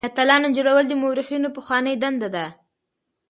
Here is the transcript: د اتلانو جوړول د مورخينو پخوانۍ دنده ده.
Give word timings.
د 0.03 0.05
اتلانو 0.09 0.47
جوړول 0.57 0.83
د 0.87 0.93
مورخينو 1.01 1.49
پخوانۍ 1.55 1.95
دنده 2.03 2.29
ده. 2.35 2.45